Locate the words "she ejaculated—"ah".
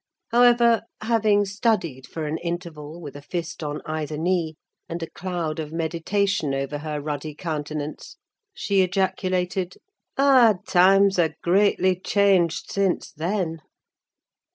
8.51-10.55